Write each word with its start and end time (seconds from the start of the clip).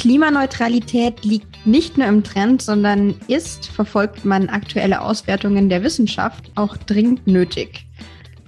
Klimaneutralität 0.00 1.26
liegt 1.26 1.66
nicht 1.66 1.98
nur 1.98 2.06
im 2.06 2.24
Trend, 2.24 2.62
sondern 2.62 3.16
ist, 3.28 3.66
verfolgt 3.66 4.24
man 4.24 4.48
aktuelle 4.48 5.02
Auswertungen 5.02 5.68
der 5.68 5.82
Wissenschaft, 5.82 6.50
auch 6.54 6.78
dringend 6.78 7.26
nötig. 7.26 7.84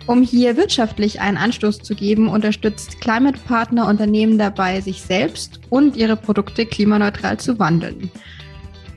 Um 0.06 0.22
hier 0.22 0.56
wirtschaftlich 0.56 1.20
einen 1.20 1.36
Anstoß 1.36 1.80
zu 1.80 1.94
geben, 1.94 2.28
unterstützt 2.28 3.02
Climate 3.02 3.38
Partner 3.46 3.86
Unternehmen 3.86 4.38
dabei, 4.38 4.80
sich 4.80 5.02
selbst 5.02 5.60
und 5.68 5.94
ihre 5.94 6.16
Produkte 6.16 6.64
klimaneutral 6.64 7.38
zu 7.38 7.58
wandeln. 7.58 8.10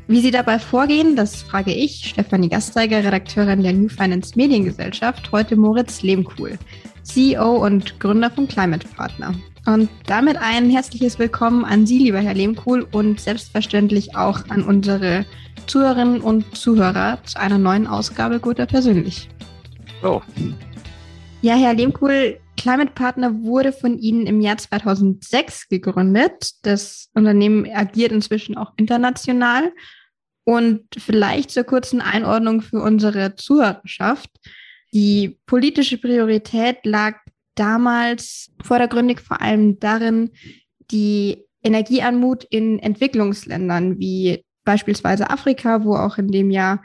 Wie 0.07 0.21
sie 0.21 0.31
dabei 0.31 0.57
vorgehen, 0.57 1.17
das 1.17 1.43
frage 1.43 1.73
ich, 1.73 2.05
Stefanie 2.07 2.47
Gasteiger, 2.47 3.03
Redakteurin 3.03 3.63
der 3.63 3.73
New 3.73 3.89
Finance 3.89 4.31
Mediengesellschaft, 4.37 5.29
heute 5.33 5.57
Moritz 5.57 6.03
Lehmkuhl, 6.03 6.57
CEO 7.03 7.65
und 7.65 7.99
Gründer 7.99 8.31
von 8.31 8.47
Climate 8.47 8.87
Partner. 8.95 9.35
Und 9.65 9.89
damit 10.05 10.37
ein 10.37 10.69
herzliches 10.69 11.17
Willkommen 11.17 11.65
an 11.65 11.87
Sie, 11.87 11.97
lieber 11.97 12.19
Herr 12.19 12.35
Lehmkuhl, 12.35 12.87
und 12.91 13.19
selbstverständlich 13.19 14.15
auch 14.15 14.47
an 14.49 14.63
unsere 14.63 15.25
Zuhörerinnen 15.65 16.21
und 16.21 16.55
Zuhörer 16.55 17.17
zu 17.23 17.39
einer 17.39 17.57
neuen 17.57 17.87
Ausgabe 17.87 18.39
Guter 18.39 18.67
Persönlich. 18.67 19.27
Oh. 20.03 20.21
Ja, 21.41 21.55
Herr 21.55 21.73
Lehmkuhl, 21.73 22.39
Climate 22.57 22.91
Partner 22.93 23.41
wurde 23.41 23.73
von 23.73 23.97
Ihnen 23.97 24.27
im 24.27 24.39
Jahr 24.39 24.57
2006 24.57 25.67
gegründet. 25.67 26.51
Das 26.61 27.09
Unternehmen 27.15 27.67
agiert 27.73 28.11
inzwischen 28.11 28.57
auch 28.57 28.73
international. 28.77 29.73
Und 30.43 30.83
vielleicht 30.95 31.49
zur 31.49 31.63
kurzen 31.63 32.01
Einordnung 32.01 32.61
für 32.61 32.81
unsere 32.81 33.35
Zuhörerschaft. 33.35 34.29
Die 34.93 35.39
politische 35.47 35.97
Priorität 35.97 36.85
lag 36.85 37.15
damals 37.55 38.51
vordergründig 38.63 39.19
vor 39.19 39.41
allem 39.41 39.79
darin, 39.79 40.31
die 40.91 41.43
Energieanmut 41.63 42.43
in 42.43 42.79
Entwicklungsländern 42.79 43.99
wie 43.99 44.45
beispielsweise 44.63 45.29
Afrika, 45.29 45.83
wo 45.83 45.95
auch 45.95 46.17
in 46.17 46.27
dem 46.27 46.51
Jahr 46.51 46.83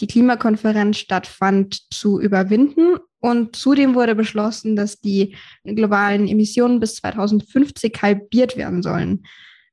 die 0.00 0.06
Klimakonferenz 0.06 0.98
stattfand, 0.98 1.92
zu 1.92 2.20
überwinden. 2.20 2.96
Und 3.20 3.54
zudem 3.54 3.94
wurde 3.94 4.14
beschlossen, 4.14 4.74
dass 4.74 5.00
die 5.00 5.36
globalen 5.64 6.26
Emissionen 6.26 6.80
bis 6.80 6.96
2050 6.96 8.00
halbiert 8.02 8.56
werden 8.56 8.82
sollen. 8.82 9.24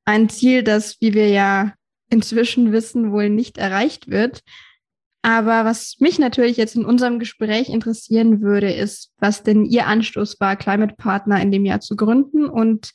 Ein 0.06 0.30
Ziel, 0.30 0.64
das, 0.64 0.98
wie 1.00 1.14
wir 1.14 1.30
ja 1.30 1.74
inzwischen 2.10 2.72
wissen, 2.72 3.12
wohl 3.12 3.30
nicht 3.30 3.58
erreicht 3.58 4.10
wird. 4.10 4.42
Aber 5.22 5.66
was 5.66 5.98
mich 6.00 6.18
natürlich 6.18 6.58
jetzt 6.58 6.76
in 6.76 6.86
unserem 6.86 7.20
Gespräch 7.20 7.70
interessieren 7.70 8.42
würde, 8.42 8.72
ist, 8.72 9.12
was 9.20 9.44
denn 9.44 9.66
Ihr 9.66 9.86
Anstoß 9.86 10.40
war, 10.40 10.56
Climate 10.56 10.96
Partner 10.96 11.42
in 11.42 11.52
dem 11.52 11.66
Jahr 11.66 11.82
zu 11.82 11.96
gründen 11.96 12.46
und 12.46 12.92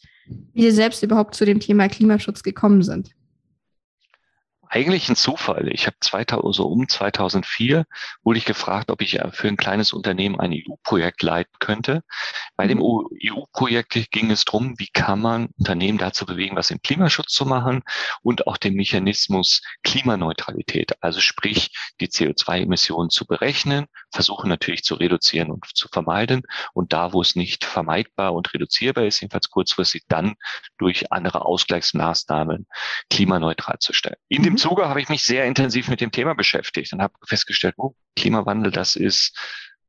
wie 0.55 0.63
Sie 0.63 0.71
selbst 0.71 1.03
überhaupt 1.03 1.35
zu 1.35 1.45
dem 1.45 1.61
Thema 1.61 1.89
Klimaschutz 1.89 2.43
gekommen 2.43 2.83
sind 2.83 3.11
eigentlich 4.69 5.09
ein 5.09 5.17
Zufall. 5.17 5.69
Ich 5.73 5.87
habe 5.87 5.97
2000, 6.01 6.55
so 6.55 6.67
um 6.67 6.89
2004 6.89 7.87
wurde 8.23 8.39
ich 8.39 8.45
gefragt, 8.45 8.91
ob 8.91 9.03
ich 9.03 9.21
äh, 9.21 9.31
für 9.33 9.49
ein 9.49 9.57
kleines 9.57 9.93
Unternehmen 9.93 10.39
ein 10.41 10.53
EU-Projekt 10.53 11.23
leiten 11.23 11.55
könnte. 11.59 12.03
Bei 12.57 12.67
dem 12.67 12.79
mhm. 12.79 13.09
EU-Projekt 13.23 14.11
ging 14.11 14.31
es 14.31 14.45
darum, 14.45 14.79
wie 14.79 14.89
kann 14.89 15.21
man 15.21 15.49
Unternehmen 15.59 15.99
dazu 15.99 16.27
bewegen, 16.27 16.57
was 16.57 16.71
im 16.71 16.81
Klimaschutz 16.83 17.33
zu 17.33 17.47
machen 17.47 17.83
und 18.23 18.47
auch 18.47 18.57
den 18.57 18.75
Mechanismus 18.75 19.63
Klimaneutralität, 19.83 21.03
also 21.03 21.21
sprich 21.21 21.71
die 22.01 22.09
CO2-Emissionen 22.09 23.11
zu 23.11 23.27
berechnen, 23.27 23.87
versuchen 24.13 24.49
natürlich 24.49 24.85
zu 24.85 24.95
reduzieren 24.95 25.51
und 25.51 25.65
zu 25.75 25.89
vermeiden 25.89 26.43
und 26.73 26.93
da, 26.93 27.13
wo 27.13 27.23
es 27.23 27.37
nicht 27.37 27.65
vermeidbar 27.65 28.35
und 28.35 28.53
reduzierbar 28.55 29.05
ist, 29.05 29.21
jedenfalls 29.21 29.51
kurzfristig 29.51 30.05
dann 30.09 30.35
durch 30.79 31.13
andere 31.13 31.45
Ausgleichsmaßnahmen 31.45 32.67
klimaneutral 33.11 33.79
zu 33.79 33.93
stellen. 33.93 34.17
In 34.29 34.43
dem 34.43 34.54
Zuge 34.57 34.89
habe 34.89 35.01
ich 35.01 35.09
mich 35.09 35.23
sehr 35.23 35.45
intensiv 35.45 35.89
mit 35.89 36.01
dem 36.01 36.11
Thema 36.11 36.35
beschäftigt 36.35 36.93
und 36.93 37.03
habe 37.03 37.15
festgestellt, 37.27 37.75
oh, 37.79 37.95
Klimawandel, 38.17 38.73
das 38.73 38.97
ist 38.97 39.39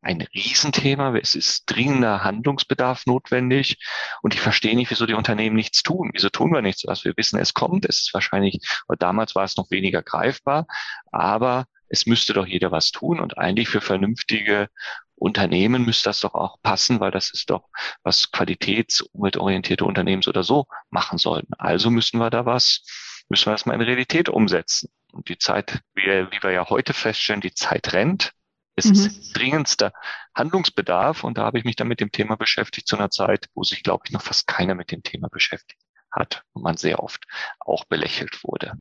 ein 0.05 0.21
Riesenthema. 0.21 1.15
Es 1.17 1.35
ist 1.35 1.63
dringender 1.65 2.23
Handlungsbedarf 2.23 3.05
notwendig. 3.07 3.77
Und 4.21 4.35
ich 4.35 4.41
verstehe 4.41 4.75
nicht, 4.75 4.91
wieso 4.91 5.05
die 5.05 5.15
Unternehmen 5.15 5.55
nichts 5.55 5.81
tun. 5.83 6.11
Wieso 6.13 6.29
tun 6.29 6.51
wir 6.53 6.61
nichts? 6.61 6.83
Was 6.85 7.03
wir 7.03 7.13
wissen, 7.17 7.39
es 7.39 7.53
kommt. 7.53 7.85
Es 7.85 8.01
ist 8.01 8.13
wahrscheinlich, 8.13 8.59
oder 8.87 8.97
damals 8.97 9.35
war 9.35 9.43
es 9.43 9.57
noch 9.57 9.71
weniger 9.71 10.03
greifbar, 10.03 10.67
aber 11.11 11.65
es 11.89 12.05
müsste 12.05 12.33
doch 12.33 12.45
jeder 12.45 12.71
was 12.71 12.91
tun. 12.91 13.19
Und 13.19 13.37
eigentlich 13.37 13.67
für 13.67 13.81
vernünftige 13.81 14.69
Unternehmen 15.15 15.85
müsste 15.85 16.09
das 16.09 16.19
doch 16.19 16.35
auch 16.35 16.57
passen, 16.61 16.99
weil 16.99 17.11
das 17.11 17.31
ist 17.31 17.49
doch, 17.49 17.69
was 18.03 18.31
qualitäts- 18.31 19.01
umweltorientierte 19.01 19.85
Unternehmen 19.85 20.21
so 20.21 20.29
oder 20.29 20.43
so 20.43 20.67
machen 20.89 21.17
sollten. 21.17 21.53
Also 21.57 21.89
müssen 21.89 22.19
wir 22.19 22.29
da 22.29 22.45
was 22.45 22.83
müssen 23.29 23.47
wir 23.47 23.53
das 23.53 23.65
mal 23.65 23.73
in 23.73 23.81
Realität 23.81 24.29
umsetzen. 24.29 24.89
Und 25.11 25.29
die 25.29 25.37
Zeit, 25.37 25.81
wie, 25.93 26.03
wie 26.03 26.43
wir 26.43 26.51
ja 26.51 26.69
heute 26.69 26.93
feststellen, 26.93 27.41
die 27.41 27.53
Zeit 27.53 27.93
rennt. 27.93 28.31
Es 28.75 28.85
mhm. 28.85 28.93
ist 28.93 29.33
dringendster 29.33 29.93
Handlungsbedarf 30.35 31.23
und 31.23 31.37
da 31.37 31.43
habe 31.43 31.57
ich 31.57 31.63
mich 31.63 31.77
dann 31.77 31.87
mit 31.87 32.01
dem 32.01 32.11
Thema 32.11 32.35
beschäftigt 32.35 32.87
zu 32.87 32.97
einer 32.97 33.09
Zeit, 33.09 33.47
wo 33.53 33.63
sich, 33.63 33.83
glaube 33.83 34.03
ich, 34.05 34.11
noch 34.11 34.21
fast 34.21 34.47
keiner 34.47 34.75
mit 34.75 34.91
dem 34.91 35.01
Thema 35.01 35.29
beschäftigt 35.29 35.81
hat 36.11 36.43
und 36.53 36.63
man 36.63 36.75
sehr 36.75 37.01
oft 37.01 37.25
auch 37.59 37.85
belächelt 37.85 38.43
wurde. 38.43 38.73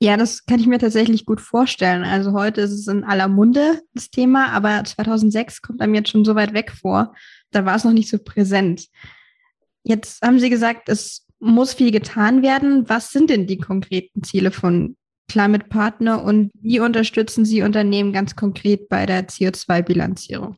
Ja, 0.00 0.16
das 0.16 0.44
kann 0.44 0.60
ich 0.60 0.66
mir 0.66 0.78
tatsächlich 0.78 1.24
gut 1.24 1.40
vorstellen. 1.40 2.04
Also 2.04 2.32
heute 2.32 2.60
ist 2.62 2.72
es 2.72 2.88
in 2.88 3.04
aller 3.04 3.28
Munde, 3.28 3.82
das 3.94 4.10
Thema, 4.10 4.48
aber 4.48 4.84
2006 4.84 5.62
kommt 5.62 5.80
einem 5.80 5.94
jetzt 5.94 6.10
schon 6.10 6.24
so 6.24 6.34
weit 6.34 6.52
weg 6.52 6.72
vor. 6.72 7.14
Da 7.50 7.64
war 7.64 7.76
es 7.76 7.84
noch 7.84 7.92
nicht 7.92 8.10
so 8.10 8.18
präsent. 8.18 8.88
Jetzt 9.82 10.22
haben 10.22 10.40
Sie 10.40 10.50
gesagt, 10.50 10.88
es 10.88 11.23
muss 11.44 11.74
viel 11.74 11.90
getan 11.90 12.42
werden. 12.42 12.88
Was 12.88 13.12
sind 13.12 13.30
denn 13.30 13.46
die 13.46 13.58
konkreten 13.58 14.22
Ziele 14.22 14.50
von 14.50 14.96
Climate 15.28 15.66
Partner 15.68 16.22
und 16.22 16.50
wie 16.60 16.80
unterstützen 16.80 17.44
Sie 17.44 17.62
Unternehmen 17.62 18.12
ganz 18.12 18.36
konkret 18.36 18.88
bei 18.88 19.06
der 19.06 19.28
CO2-Bilanzierung? 19.28 20.56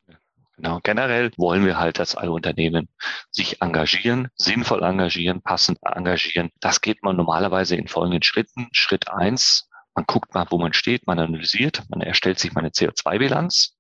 Genau, 0.57 0.81
generell 0.83 1.31
wollen 1.37 1.67
wir 1.67 1.79
halt, 1.79 1.99
dass 1.99 2.15
alle 2.15 2.33
Unternehmen 2.33 2.89
sich 3.31 3.61
engagieren, 3.61 4.29
sinnvoll 4.37 4.83
engagieren, 4.83 5.43
passend 5.43 5.79
engagieren. 5.83 6.51
Das 6.61 6.81
geht 6.81 7.03
man 7.03 7.17
normalerweise 7.17 7.77
in 7.77 7.89
folgenden 7.89 8.23
Schritten. 8.23 8.69
Schritt 8.73 9.09
eins, 9.09 9.69
man 9.95 10.07
guckt 10.07 10.35
mal, 10.35 10.47
wo 10.51 10.59
man 10.59 10.73
steht, 10.73 11.07
man 11.07 11.19
analysiert, 11.19 11.83
man 11.91 12.01
erstellt 12.01 12.39
sich 12.39 12.55
mal 12.55 12.61
eine 12.61 12.71
CO2-Bilanz 12.71 13.76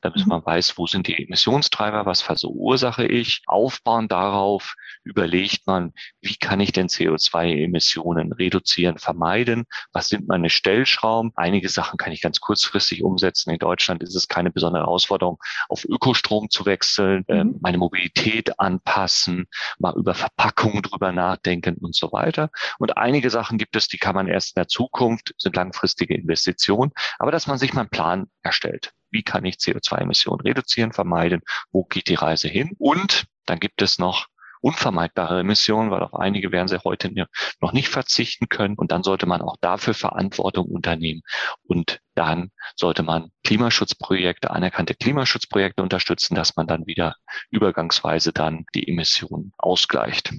damit 0.00 0.20
mhm. 0.20 0.28
man 0.28 0.46
weiß, 0.46 0.78
wo 0.78 0.86
sind 0.86 1.06
die 1.06 1.24
Emissionstreiber, 1.24 2.06
was 2.06 2.22
verursache 2.22 3.06
ich. 3.06 3.42
Aufbauen 3.46 4.08
darauf 4.08 4.74
überlegt 5.04 5.66
man, 5.66 5.92
wie 6.20 6.36
kann 6.36 6.60
ich 6.60 6.72
denn 6.72 6.88
CO2-Emissionen 6.88 8.32
reduzieren, 8.32 8.98
vermeiden? 8.98 9.64
Was 9.92 10.08
sind 10.08 10.28
meine 10.28 10.50
Stellschrauben? 10.50 11.32
Einige 11.36 11.68
Sachen 11.68 11.96
kann 11.96 12.12
ich 12.12 12.20
ganz 12.20 12.40
kurzfristig 12.40 13.02
umsetzen. 13.02 13.50
In 13.50 13.58
Deutschland 13.58 14.02
ist 14.02 14.14
es 14.14 14.28
keine 14.28 14.50
besondere 14.50 14.82
Herausforderung, 14.84 15.38
auf 15.68 15.84
Ökostrom 15.84 16.50
zu 16.50 16.66
wechseln, 16.66 17.24
äh, 17.28 17.44
mhm. 17.44 17.58
meine 17.60 17.78
Mobilität 17.78 18.58
anpassen, 18.58 19.46
mal 19.78 19.94
über 19.96 20.14
Verpackungen 20.14 20.82
drüber 20.82 21.12
nachdenken 21.12 21.76
und 21.80 21.94
so 21.94 22.12
weiter. 22.12 22.50
Und 22.78 22.96
einige 22.96 23.30
Sachen 23.30 23.58
gibt 23.58 23.76
es, 23.76 23.88
die 23.88 23.98
kann 23.98 24.14
man 24.14 24.28
erst 24.28 24.56
in 24.56 24.60
der 24.60 24.68
Zukunft, 24.68 25.34
sind 25.38 25.56
langfristige 25.56 26.14
Investitionen, 26.14 26.92
aber 27.18 27.30
dass 27.30 27.46
man 27.46 27.58
sich 27.58 27.72
mal 27.72 27.82
einen 27.82 27.90
Plan 27.90 28.26
erstellt 28.42 28.92
wie 29.10 29.22
kann 29.22 29.44
ich 29.44 29.56
CO2-Emissionen 29.56 30.40
reduzieren, 30.40 30.92
vermeiden, 30.92 31.42
wo 31.72 31.84
geht 31.84 32.08
die 32.08 32.14
Reise 32.14 32.48
hin. 32.48 32.72
Und 32.78 33.26
dann 33.46 33.60
gibt 33.60 33.82
es 33.82 33.98
noch 33.98 34.26
unvermeidbare 34.60 35.40
Emissionen, 35.40 35.90
weil 35.90 36.02
auf 36.02 36.14
einige 36.14 36.50
werden 36.50 36.68
sie 36.68 36.82
heute 36.82 37.12
noch 37.60 37.72
nicht 37.72 37.88
verzichten 37.88 38.48
können. 38.48 38.74
Und 38.74 38.90
dann 38.90 39.02
sollte 39.02 39.26
man 39.26 39.42
auch 39.42 39.56
dafür 39.60 39.94
Verantwortung 39.94 40.66
unternehmen. 40.66 41.22
Und 41.62 42.00
dann 42.14 42.50
sollte 42.74 43.02
man 43.02 43.30
Klimaschutzprojekte, 43.44 44.50
anerkannte 44.50 44.94
Klimaschutzprojekte 44.94 45.82
unterstützen, 45.82 46.34
dass 46.34 46.56
man 46.56 46.66
dann 46.66 46.86
wieder 46.86 47.14
übergangsweise 47.50 48.32
dann 48.32 48.64
die 48.74 48.88
Emissionen 48.88 49.52
ausgleicht. 49.58 50.32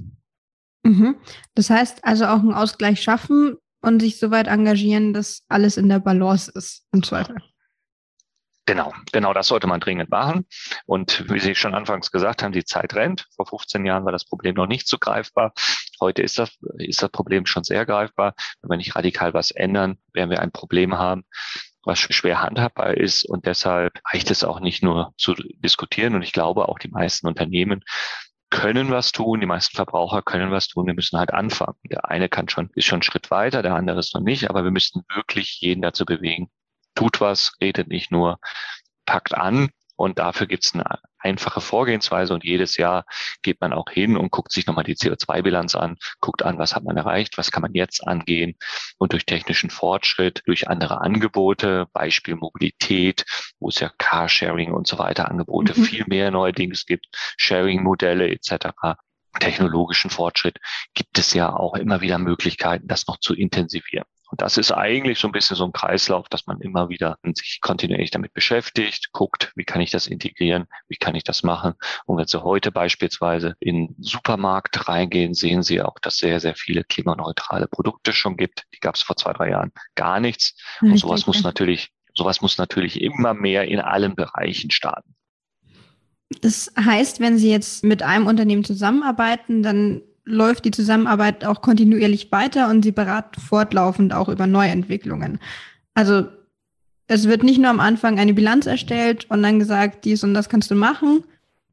Mhm. 0.84 1.16
Das 1.56 1.70
heißt 1.70 2.04
also 2.04 2.26
auch 2.26 2.40
einen 2.40 2.54
Ausgleich 2.54 3.02
schaffen 3.02 3.58
und 3.82 4.02
sich 4.02 4.20
so 4.20 4.32
weit 4.32 4.48
engagieren, 4.48 5.14
dass 5.14 5.44
alles 5.48 5.78
in 5.78 5.90
der 5.90 6.00
Balance 6.00 6.52
ist 6.54 6.86
im 6.92 7.04
Zweifel. 7.04 7.38
Genau, 8.68 8.94
genau 9.14 9.34
das 9.34 9.48
sollte 9.48 9.66
man 9.66 9.80
dringend 9.80 10.10
machen. 10.10 10.46
Und 10.86 11.24
wie 11.32 11.40
Sie 11.40 11.56
schon 11.56 11.74
anfangs 11.74 12.12
gesagt 12.12 12.44
haben, 12.44 12.52
die 12.52 12.66
Zeit 12.66 12.94
rennt. 12.96 13.26
Vor 13.34 13.48
15 13.48 13.86
Jahren 13.86 14.04
war 14.04 14.12
das 14.12 14.26
Problem 14.26 14.56
noch 14.56 14.68
nicht 14.68 14.90
so 14.90 14.98
greifbar. 14.98 15.54
Heute 16.02 16.22
ist 16.22 16.38
das, 16.38 16.52
ist 16.78 17.02
das 17.02 17.10
Problem 17.10 17.46
schon 17.46 17.64
sehr 17.64 17.86
greifbar. 17.86 18.36
Wenn 18.62 18.72
wir 18.72 18.78
nicht 18.78 18.94
radikal 18.98 19.34
was 19.34 19.52
ändern, 19.52 19.98
werden 20.12 20.30
wir 20.30 20.42
ein 20.42 20.52
Problem 20.52 20.98
haben, 20.98 21.24
was 21.84 22.00
schwer 22.00 22.42
handhabbar 22.42 22.98
ist. 22.98 23.24
Und 23.24 23.46
deshalb 23.46 24.02
reicht 24.14 24.32
es 24.32 24.44
auch 24.44 24.60
nicht 24.60 24.84
nur 24.84 25.14
zu 25.18 25.34
diskutieren. 25.64 26.14
Und 26.14 26.22
ich 26.22 26.34
glaube, 26.34 26.68
auch 26.68 26.78
die 26.78 26.90
meisten 26.90 27.26
Unternehmen 27.26 27.86
können 28.50 28.92
was 28.92 29.14
tun, 29.14 29.40
die 29.40 29.46
meisten 29.46 29.78
Verbraucher 29.78 30.22
können 30.22 30.52
was 30.52 30.68
tun, 30.68 30.88
wir 30.88 30.94
müssen 30.94 31.18
halt 31.18 31.34
anfangen. 31.34 31.78
Der 31.90 32.10
eine 32.10 32.28
kann 32.28 32.50
schon, 32.50 32.70
ist 32.76 32.86
schon 32.86 32.98
einen 32.98 33.04
Schritt 33.04 33.32
weiter, 33.32 33.62
der 33.62 33.76
andere 33.76 34.00
ist 34.00 34.14
noch 34.14 34.22
nicht, 34.22 34.50
aber 34.50 34.64
wir 34.66 34.72
müssten 34.72 35.04
wirklich 35.14 35.60
jeden 35.62 35.82
dazu 35.82 36.06
bewegen, 36.06 36.50
tut 36.98 37.22
was, 37.22 37.54
redet 37.62 37.88
nicht 37.88 38.12
nur, 38.12 38.40
packt 39.06 39.34
an 39.34 39.70
Und 39.96 40.20
dafür 40.20 40.46
gibt 40.46 40.64
es 40.64 40.76
eine 40.76 41.00
einfache 41.18 41.60
Vorgehensweise 41.60 42.32
und 42.34 42.44
jedes 42.44 42.78
Jahr 42.78 43.06
geht 43.42 43.60
man 43.62 43.74
auch 43.74 43.90
hin 43.90 44.16
und 44.16 44.32
guckt 44.32 44.52
sich 44.52 44.68
nochmal 44.68 44.84
die 44.84 44.96
CO2-Bilanz 44.96 45.76
an, 45.76 45.98
guckt 46.20 46.44
an, 46.44 46.60
was 46.60 46.76
hat 46.76 46.84
man 46.84 46.98
erreicht, 46.98 47.38
was 47.38 47.50
kann 47.50 47.64
man 47.64 47.74
jetzt 47.74 48.08
angehen 48.08 48.56
und 49.00 49.14
durch 49.14 49.26
technischen 49.26 49.72
Fortschritt, 49.72 50.44
durch 50.46 50.68
andere 50.68 51.02
Angebote, 51.02 51.88
Beispiel 51.94 52.36
Mobilität, 52.36 53.26
wo 53.60 53.70
es 53.70 53.80
ja 53.80 53.90
Carsharing 53.98 54.72
und 54.72 54.86
so 54.86 55.00
weiter 55.00 55.32
Angebote 55.32 55.74
mhm. 55.76 55.84
viel 55.84 56.06
mehr 56.08 56.30
neuerdings 56.30 56.86
gibt, 56.86 57.08
Sharing-Modelle 57.38 58.30
etc 58.30 58.96
technologischen 59.40 60.10
Fortschritt 60.10 60.58
gibt 60.96 61.20
es 61.20 61.34
ja 61.34 61.56
auch 61.56 61.76
immer 61.76 62.02
wieder 62.02 62.18
Möglichkeiten, 62.18 62.88
das 62.88 63.06
noch 63.08 63.20
zu 63.20 63.36
intensivieren. 63.36 64.08
Und 64.30 64.42
das 64.42 64.58
ist 64.58 64.72
eigentlich 64.72 65.20
so 65.20 65.28
ein 65.28 65.32
bisschen 65.32 65.56
so 65.56 65.66
ein 65.66 65.72
Kreislauf, 65.72 66.28
dass 66.28 66.48
man 66.48 66.60
immer 66.60 66.90
wieder 66.90 67.18
sich 67.34 67.60
kontinuierlich 67.62 68.12
damit 68.12 68.34
beschäftigt, 68.34 69.12
guckt, 69.14 69.54
wie 69.56 69.64
kann 69.64 69.82
ich 69.82 69.92
das 69.92 70.08
integrieren, 70.08 70.66
wie 70.90 70.98
kann 70.98 71.16
ich 71.16 71.24
das 71.24 71.44
machen. 71.44 71.74
Und 72.06 72.18
wenn 72.18 72.28
Sie 72.28 72.44
heute 72.44 72.72
beispielsweise 72.72 73.56
in 73.60 73.96
Supermarkt 74.00 74.88
reingehen, 74.88 75.34
sehen 75.34 75.64
Sie 75.64 75.82
auch, 75.82 75.98
dass 76.00 76.18
sehr, 76.18 76.40
sehr 76.40 76.56
viele 76.56 76.84
klimaneutrale 76.84 77.68
Produkte 77.68 78.12
schon 78.12 78.36
gibt. 78.36 78.64
Die 78.74 78.80
gab 78.80 78.96
es 78.96 79.02
vor 79.02 79.16
zwei, 79.16 79.32
drei 79.34 79.50
Jahren 79.52 79.72
gar 79.96 80.20
nichts. 80.20 80.56
Richtig, 80.82 80.92
Und 80.92 80.98
sowas 80.98 81.28
muss 81.28 81.44
natürlich, 81.44 81.90
sowas 82.14 82.42
muss 82.42 82.58
natürlich 82.58 83.02
immer 83.02 83.34
mehr 83.34 83.68
in 83.68 83.80
allen 83.80 84.16
Bereichen 84.16 84.72
starten. 84.72 85.16
Das 86.42 86.74
heißt, 86.78 87.22
wenn 87.22 87.38
Sie 87.38 87.50
jetzt 87.50 87.86
mit 87.86 88.04
einem 88.04 88.28
Unternehmen 88.28 88.66
zusammenarbeiten, 88.66 89.64
dann 89.64 90.02
läuft 90.28 90.66
die 90.66 90.72
Zusammenarbeit 90.72 91.46
auch 91.46 91.62
kontinuierlich 91.62 92.32
weiter 92.32 92.70
und 92.70 92.84
Sie 92.84 92.92
beraten 92.92 93.40
fortlaufend 93.40 94.14
auch 94.14 94.30
über 94.30 94.46
Neuentwicklungen. 94.46 95.40
Also 95.94 96.28
es 97.08 97.28
wird 97.28 97.44
nicht 97.44 97.60
nur 97.60 97.70
am 97.70 97.80
Anfang 97.80 98.20
eine 98.20 98.34
Bilanz 98.34 98.66
erstellt 98.66 99.26
und 99.30 99.42
dann 99.42 99.60
gesagt, 99.60 100.06
dies 100.06 100.24
und 100.24 100.34
das 100.34 100.50
kannst 100.50 100.70
du 100.70 100.76
machen, 100.76 101.24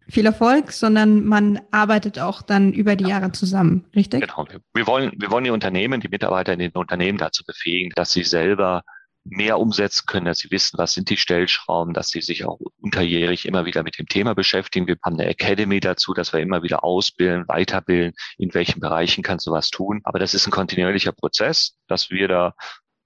viel 0.08 0.26
Erfolg, 0.26 0.70
sondern 0.72 1.24
man 1.24 1.60
arbeitet 1.70 2.18
auch 2.18 2.42
dann 2.42 2.72
über 2.72 2.94
die 2.94 3.08
Jahre 3.08 3.32
zusammen, 3.32 3.84
richtig? 3.96 4.20
Genau. 4.20 4.46
Wir 4.74 4.86
wollen, 4.86 5.12
wir 5.16 5.30
wollen 5.30 5.44
die 5.44 5.50
Unternehmen, 5.50 6.00
die 6.00 6.08
Mitarbeiter 6.08 6.52
in 6.52 6.58
den 6.60 6.72
Unternehmen 6.72 7.18
dazu 7.18 7.42
befähigen, 7.44 7.92
dass 7.96 8.12
sie 8.12 8.22
selber 8.22 8.82
mehr 9.25 9.59
umsetzen 9.59 10.05
können, 10.06 10.26
dass 10.26 10.38
sie 10.38 10.50
wissen, 10.50 10.79
was 10.79 10.93
sind 10.93 11.09
die 11.09 11.17
Stellschrauben, 11.17 11.94
dass 11.94 12.09
sie 12.09 12.21
sich 12.21 12.44
auch 12.44 12.59
unterjährig 12.81 13.47
immer 13.47 13.65
wieder 13.65 13.82
mit 13.82 13.99
dem 13.99 14.06
Thema 14.06 14.35
beschäftigen. 14.35 14.87
Wir 14.87 14.97
haben 15.03 15.19
eine 15.19 15.29
Academy 15.29 15.81
dazu, 15.81 16.12
dass 16.12 16.32
wir 16.32 16.41
immer 16.41 16.62
wieder 16.62 16.85
ausbilden, 16.85 17.49
weiterbilden, 17.49 18.12
in 18.37 18.53
welchen 18.53 18.81
Bereichen 18.81 19.23
kannst 19.23 19.47
du 19.47 19.50
was 19.50 19.71
tun. 19.71 20.00
Aber 20.05 20.19
das 20.19 20.35
ist 20.35 20.47
ein 20.47 20.50
kontinuierlicher 20.50 21.12
Prozess, 21.12 21.76
dass 21.88 22.11
wir 22.11 22.29
da 22.29 22.55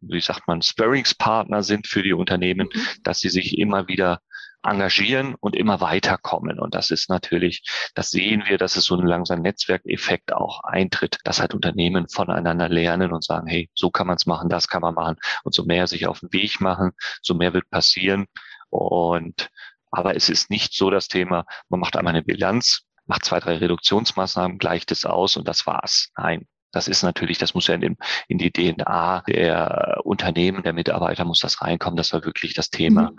wie 0.00 0.20
sagt 0.20 0.46
man, 0.46 0.62
Sparringspartner 0.62 1.62
sind 1.64 1.88
für 1.88 2.04
die 2.04 2.12
Unternehmen, 2.12 2.68
mhm. 2.72 2.80
dass 3.02 3.18
sie 3.20 3.30
sich 3.30 3.58
immer 3.58 3.88
wieder 3.88 4.20
engagieren 4.62 5.34
und 5.40 5.54
immer 5.54 5.80
weiterkommen. 5.80 6.58
Und 6.58 6.74
das 6.74 6.90
ist 6.90 7.08
natürlich, 7.08 7.62
das 7.94 8.10
sehen 8.10 8.44
wir, 8.46 8.58
dass 8.58 8.76
es 8.76 8.84
so 8.84 8.96
ein 8.96 9.06
langsam 9.06 9.40
Netzwerkeffekt 9.40 10.32
auch 10.32 10.62
eintritt, 10.64 11.18
dass 11.24 11.40
halt 11.40 11.54
Unternehmen 11.54 12.08
voneinander 12.08 12.68
lernen 12.68 13.12
und 13.12 13.24
sagen, 13.24 13.46
hey, 13.46 13.70
so 13.74 13.90
kann 13.90 14.06
man 14.06 14.16
es 14.16 14.26
machen, 14.26 14.48
das 14.48 14.68
kann 14.68 14.82
man 14.82 14.94
machen. 14.94 15.16
Und 15.44 15.54
so 15.54 15.64
mehr 15.64 15.86
sich 15.86 16.06
auf 16.06 16.20
den 16.20 16.32
Weg 16.32 16.60
machen, 16.60 16.92
so 17.22 17.34
mehr 17.34 17.54
wird 17.54 17.70
passieren. 17.70 18.26
Und 18.70 19.48
aber 19.90 20.16
es 20.16 20.28
ist 20.28 20.50
nicht 20.50 20.74
so 20.74 20.90
das 20.90 21.08
Thema, 21.08 21.46
man 21.70 21.80
macht 21.80 21.96
einmal 21.96 22.14
eine 22.14 22.22
Bilanz, 22.22 22.82
macht 23.06 23.24
zwei, 23.24 23.40
drei 23.40 23.56
Reduktionsmaßnahmen, 23.56 24.58
gleicht 24.58 24.92
es 24.92 25.06
aus 25.06 25.36
und 25.36 25.48
das 25.48 25.66
war's. 25.66 26.10
Nein, 26.16 26.46
das 26.72 26.88
ist 26.88 27.02
natürlich, 27.02 27.38
das 27.38 27.54
muss 27.54 27.68
ja 27.68 27.74
in, 27.74 27.80
dem, 27.80 27.96
in 28.26 28.36
die 28.36 28.52
DNA 28.52 29.22
der 29.26 30.00
Unternehmen, 30.04 30.62
der 30.62 30.74
Mitarbeiter 30.74 31.24
muss 31.24 31.40
das 31.40 31.62
reinkommen. 31.62 31.96
Das 31.96 32.12
war 32.12 32.24
wirklich 32.24 32.52
das 32.52 32.68
Thema. 32.68 33.12
Mhm 33.12 33.18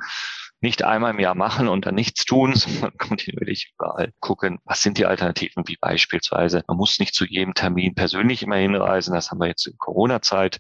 nicht 0.61 0.83
einmal 0.83 1.11
im 1.11 1.19
Jahr 1.19 1.35
machen 1.35 1.67
und 1.67 1.85
dann 1.85 1.95
nichts 1.95 2.25
tun, 2.25 2.53
sondern 2.55 2.97
kontinuierlich 2.97 3.73
überall 3.75 4.11
gucken, 4.19 4.59
was 4.65 4.81
sind 4.81 4.97
die 4.97 5.05
Alternativen, 5.05 5.67
wie 5.67 5.77
beispielsweise, 5.79 6.63
man 6.67 6.77
muss 6.77 6.99
nicht 6.99 7.15
zu 7.15 7.25
jedem 7.25 7.53
Termin 7.53 7.95
persönlich 7.95 8.43
immer 8.43 8.57
hinreisen, 8.57 9.13
das 9.13 9.31
haben 9.31 9.39
wir 9.39 9.47
jetzt 9.47 9.67
in 9.67 9.77
Corona-Zeit, 9.77 10.59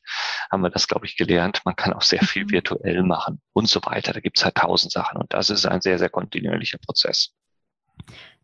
haben 0.51 0.61
wir 0.61 0.69
das, 0.69 0.87
glaube 0.87 1.05
ich, 1.05 1.17
gelernt, 1.17 1.61
man 1.65 1.75
kann 1.75 1.93
auch 1.93 2.01
sehr 2.01 2.23
viel 2.23 2.45
mhm. 2.45 2.51
virtuell 2.51 3.03
machen 3.03 3.41
und 3.53 3.67
so 3.67 3.81
weiter. 3.83 4.13
Da 4.13 4.19
gibt 4.19 4.37
es 4.37 4.45
halt 4.45 4.55
tausend 4.55 4.91
Sachen 4.91 5.17
und 5.17 5.33
das 5.33 5.49
ist 5.49 5.65
ein 5.65 5.81
sehr, 5.81 5.99
sehr 5.99 6.09
kontinuierlicher 6.09 6.77
Prozess. 6.77 7.33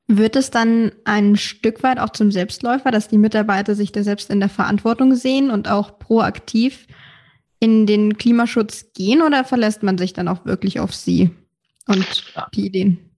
Wird 0.08 0.36
es 0.36 0.52
dann 0.52 0.92
ein 1.04 1.36
Stück 1.36 1.82
weit 1.82 2.00
auch 2.00 2.12
zum 2.12 2.32
Selbstläufer, 2.32 2.92
dass 2.92 3.08
die 3.08 3.18
Mitarbeiter 3.18 3.74
sich 3.74 3.92
da 3.92 4.04
selbst 4.04 4.30
in 4.30 4.40
der 4.40 4.50
Verantwortung 4.50 5.16
sehen 5.16 5.50
und 5.50 5.68
auch 5.68 5.98
proaktiv 5.98 6.86
in 7.60 7.88
den 7.88 8.18
Klimaschutz 8.18 8.94
gehen 8.94 9.24
oder 9.24 9.44
verlässt 9.44 9.82
man 9.82 9.98
sich 9.98 10.14
dann 10.14 10.28
auch 10.28 10.46
wirklich 10.46 10.80
auf 10.80 10.94
sie? 10.94 11.32
Und 11.88 12.34
ja. 12.36 12.48
die 12.54 12.68
Ideen? 12.68 13.12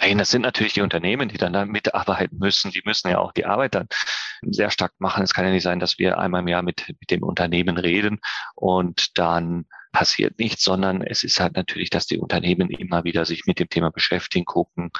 Nein, 0.00 0.18
das 0.18 0.30
sind 0.30 0.42
natürlich 0.42 0.74
die 0.74 0.82
Unternehmen, 0.82 1.28
die 1.28 1.38
dann 1.38 1.52
da 1.52 1.64
mitarbeiten 1.64 2.38
müssen. 2.38 2.70
Die 2.72 2.82
müssen 2.84 3.08
ja 3.08 3.18
auch 3.18 3.32
die 3.32 3.46
Arbeit 3.46 3.74
dann 3.74 3.88
sehr 4.42 4.70
stark 4.70 4.92
machen. 4.98 5.22
Es 5.22 5.32
kann 5.32 5.44
ja 5.44 5.52
nicht 5.52 5.62
sein, 5.62 5.78
dass 5.80 5.98
wir 5.98 6.18
einmal 6.18 6.42
im 6.42 6.48
Jahr 6.48 6.62
mit, 6.62 6.84
mit 6.88 7.10
dem 7.10 7.22
Unternehmen 7.22 7.78
reden 7.78 8.20
und 8.54 9.18
dann 9.18 9.66
passiert 9.94 10.40
nichts, 10.40 10.64
sondern 10.64 11.02
es 11.02 11.22
ist 11.22 11.38
halt 11.38 11.54
natürlich, 11.54 11.88
dass 11.88 12.06
die 12.06 12.18
Unternehmen 12.18 12.68
immer 12.68 13.04
wieder 13.04 13.24
sich 13.24 13.46
mit 13.46 13.60
dem 13.60 13.68
Thema 13.68 13.90
beschäftigen, 13.90 14.44
gucken, 14.44 14.90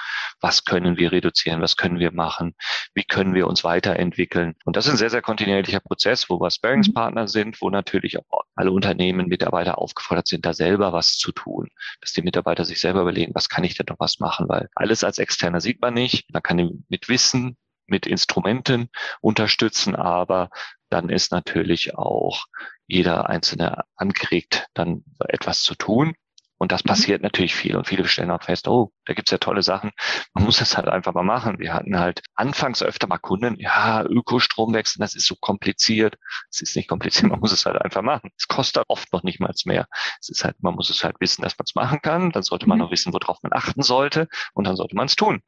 was 0.41 0.65
können 0.65 0.97
wir 0.97 1.11
reduzieren, 1.11 1.61
was 1.61 1.77
können 1.77 1.99
wir 1.99 2.13
machen, 2.13 2.55
wie 2.95 3.03
können 3.03 3.35
wir 3.35 3.49
uns 3.49 3.65
weiterentwickeln. 3.65 4.55
Und 4.65 4.77
das 4.77 4.87
ist 4.87 4.93
ein 4.93 4.97
sehr, 4.97 5.11
sehr 5.11 5.21
kontinuierlicher 5.21 5.81
Prozess, 5.81 6.31
wo 6.31 6.41
wir 6.41 6.49
Sparingspartner 6.49 7.23
mhm. 7.23 7.29
sind, 7.29 7.61
wo 7.61 7.71
natürlich 7.71 8.19
auch 8.19 8.43
alle 8.55 8.71
Unternehmen, 8.71 9.27
Mitarbeiter 9.27 9.79
aufgefordert 9.79 10.29
sind, 10.29 10.47
da 10.47 10.55
selber 10.55 10.93
was 10.93 11.19
zu 11.19 11.33
tun, 11.33 11.71
dass 12.01 12.13
die 12.13 12.23
Mitarbeiter 12.23 12.65
sich 12.65 12.81
selber 12.81 13.03
überlegen, 13.03 13.35
was 13.35 13.49
kann 13.49 13.65
ich 13.65 13.75
denn 13.75 13.87
noch 13.89 13.99
was 13.99 14.21
machen, 14.21 14.49
weil 14.49 14.69
alles 14.77 15.03
als 15.03 15.19
Externer 15.19 15.61
sieht 15.61 15.83
man 15.83 15.95
nicht. 15.95 16.33
Man 16.33 16.43
kann 16.43 16.85
mit 16.89 17.09
Wissen 17.09 17.57
mit 17.87 18.07
Instrumenten 18.07 18.89
unterstützen, 19.21 19.95
aber 19.95 20.49
dann 20.89 21.09
ist 21.09 21.33
natürlich 21.33 21.97
auch 21.97 22.47
jeder 22.87 23.29
Einzelne 23.29 23.85
angeregt, 23.97 24.69
dann 24.75 25.05
etwas 25.29 25.63
zu 25.63 25.75
tun. 25.75 26.15
Und 26.57 26.73
das 26.73 26.85
mhm. 26.85 26.89
passiert 26.89 27.23
natürlich 27.23 27.55
viel. 27.55 27.77
Und 27.77 27.87
viele 27.87 28.07
stellen 28.07 28.31
auch 28.31 28.43
fest, 28.43 28.69
oh, 28.69 28.93
da 29.05 29.13
gibt's 29.13 29.31
ja 29.31 29.39
tolle 29.39 29.63
Sachen. 29.63 29.91
Man 30.35 30.45
muss 30.45 30.61
es 30.61 30.77
halt 30.77 30.89
einfach 30.89 31.13
mal 31.13 31.25
machen. 31.25 31.59
Wir 31.59 31.75
hatten 31.75 31.99
halt 31.99 32.23
anfangs 32.37 32.83
öfter 32.83 33.07
mal 33.07 33.19
Kunden, 33.19 33.57
ja, 33.59 34.05
Ökostrom 34.05 34.73
wechseln, 34.73 35.01
das 35.01 35.15
ist 35.15 35.27
so 35.27 35.35
kompliziert. 35.35 36.17
Es 36.51 36.63
ist 36.63 36.77
nicht 36.77 36.89
kompliziert, 36.89 37.31
man 37.31 37.41
muss 37.41 37.53
es 37.53 37.67
halt 37.67 37.77
einfach 37.77 38.03
machen. 38.03 38.31
Es 38.39 38.49
kostet 38.49 38.85
oft 38.89 39.13
noch 39.13 39.25
nicht 39.25 39.41
mal 39.41 39.53
mehr. 39.65 39.87
Es 40.21 40.29
ist 40.29 40.45
halt, 40.45 40.63
man 40.63 40.75
muss 40.75 40.91
es 40.91 41.05
halt 41.05 41.17
wissen, 41.21 41.43
dass 41.43 41.59
man 41.59 41.65
es 41.67 41.75
machen 41.75 42.01
kann. 42.03 42.31
Dann 42.31 42.43
sollte 42.43 42.67
man 42.67 42.79
mhm. 42.79 42.85
noch 42.85 42.91
wissen, 42.91 43.13
worauf 43.13 43.43
man 43.43 43.53
achten 43.53 43.83
sollte. 43.83 44.29
Und 44.55 44.67
dann 44.67 44.77
sollte 44.77 44.97
man 44.97 45.07
es 45.07 45.17
tun. 45.17 45.43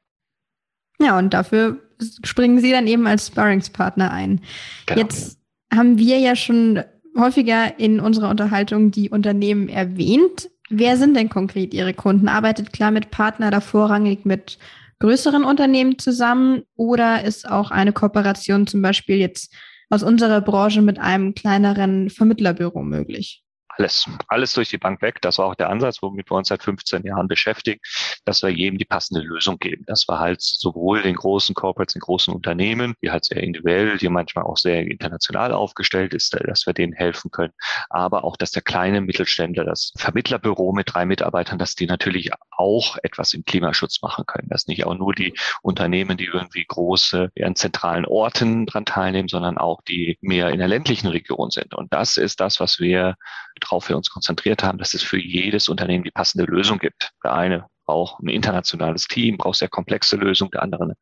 Ja, 0.99 1.19
und 1.19 1.35
dafür 1.35 1.81
springen 2.25 2.61
Sie 2.61 2.73
dann 2.73 2.87
eben 2.87 3.07
als 3.07 3.29
Sparringspartner 3.29 4.11
ein. 4.11 4.43
Genau. 4.87 5.01
Jetzt 5.01 5.39
haben 5.73 5.99
wir 5.99 6.19
ja 6.19 6.37
schon 6.37 6.83
häufiger 7.19 7.79
in 7.79 8.01
unserer 8.01 8.31
Unterhaltung 8.31 8.91
die 8.91 9.11
Unternehmen 9.11 9.69
erwähnt. 9.69 10.51
Wer 10.69 10.97
sind 10.97 11.17
denn 11.17 11.29
konkret 11.29 11.75
Ihre 11.75 11.95
Kunden? 11.95 12.29
Arbeitet 12.29 12.73
klar 12.73 12.91
mit 12.91 13.11
Partner 13.11 13.51
da 13.51 13.61
vorrangig 13.61 14.25
mit 14.25 14.59
größeren 14.99 15.45
Unternehmen 15.45 15.99
zusammen 15.99 16.63
oder 16.75 17.23
ist 17.23 17.49
auch 17.49 17.71
eine 17.71 17.93
Kooperation 17.93 18.67
zum 18.67 18.83
Beispiel 18.83 19.17
jetzt 19.17 19.55
aus 19.91 20.03
unserer 20.03 20.41
Branche 20.41 20.83
mit 20.83 20.99
einem 20.99 21.35
kleineren 21.35 22.11
Vermittlerbüro 22.11 22.83
möglich? 22.83 23.46
Alles, 23.79 24.09
alles 24.29 24.53
durch 24.55 24.71
die 24.71 24.79
Bank 24.79 25.03
weg. 25.03 25.21
Das 25.23 25.39
war 25.39 25.47
auch 25.47 25.55
der 25.55 25.71
Ansatz, 25.71 26.03
womit 26.03 26.31
wir 26.31 26.37
uns 26.37 26.49
seit 26.49 26.63
15 26.63 27.05
Jahren 27.05 27.29
beschäftigen, 27.29 27.81
dass 28.25 28.43
wir 28.43 28.51
jedem 28.51 28.79
die 28.79 28.85
passende 28.85 29.21
Lösung 29.21 29.59
geben. 29.59 29.85
Das 29.87 30.09
war 30.09 30.19
halt 30.19 30.41
sowohl 30.43 31.03
den 31.03 31.17
großen 31.17 31.55
Corporates, 31.55 31.95
den 31.95 32.01
großen 32.01 32.35
Unternehmen, 32.35 32.95
die 33.03 33.11
halt 33.11 33.25
sehr 33.25 33.43
individuell, 33.43 33.99
die 33.99 34.09
manchmal 34.09 34.45
auch 34.45 34.57
sehr 34.57 34.83
international 34.83 35.53
aufgestellt 35.53 36.15
ist, 36.15 36.35
dass 36.35 36.67
wir 36.67 36.73
denen 36.73 36.93
helfen 36.93 37.31
können, 37.31 37.53
aber 37.91 38.25
auch, 38.25 38.37
dass 38.37 38.51
der 38.51 38.63
kleine 38.63 39.01
Mittelständler, 39.01 39.65
das 39.65 39.93
Vermittlerbüro 39.97 40.73
mit 40.73 40.93
drei 40.93 41.07
Mitarbeitern, 41.07 41.59
dass 41.59 41.75
die 41.75 41.87
natürlich 41.87 42.31
auch 42.51 42.97
etwas 43.03 43.35
im 43.35 43.45
Klimaschutz 43.45 44.03
machen 44.03 44.25
können. 44.27 44.49
Dass 44.49 44.67
nicht 44.67 44.87
auch 44.87 44.95
nur 44.95 45.15
die 45.15 45.35
Unternehmen, 45.63 46.17
die 46.17 46.27
irgendwie 46.27 46.65
große, 46.65 47.31
an 47.43 47.57
zentralen 47.57 48.07
Orten 48.07 48.67
dran 48.67 48.85
teilnehmen, 48.85 49.29
sondern 49.29 49.59
auch 49.59 49.83
die 49.83 50.19
mehr 50.21 50.51
in 50.51 50.59
der 50.59 50.69
ländlichen 50.69 51.09
Region 51.09 51.51
sind. 51.51 51.75
Und 51.75 51.93
das 51.93 52.17
ist 52.17 52.41
das, 52.41 52.61
was 52.61 52.81
wir 52.81 53.17
worauf 53.63 53.89
wir 53.89 53.97
uns 53.97 54.11
konzentriert 54.11 54.63
haben, 54.63 54.79
dass 54.79 54.95
es 54.95 55.03
für 55.03 55.19
jedes 55.19 55.69
Unternehmen 55.69 56.05
die 56.05 56.11
passende 56.11 56.45
Lösung 56.45 56.79
gibt. 56.79 57.11
Der 57.25 57.35
eine 57.35 57.67
braucht 57.87 58.21
ein 58.21 58.29
internationales 58.29 59.07
Team, 59.07 59.39
braucht 59.39 59.59
sehr 59.59 59.69
komplexe 59.69 60.17
Lösungen, 60.17 60.51
der 60.51 60.63
andere 60.63 60.95